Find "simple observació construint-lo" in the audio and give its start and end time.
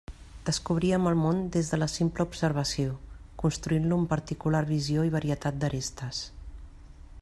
1.97-4.01